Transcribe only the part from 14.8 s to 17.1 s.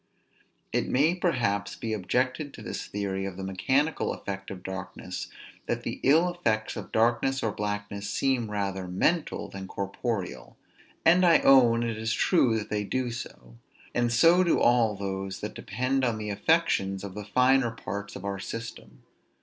those that depend on the affections